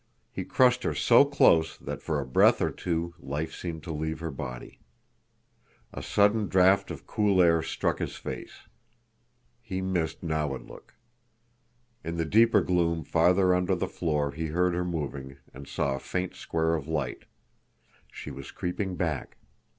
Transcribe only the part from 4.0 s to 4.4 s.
her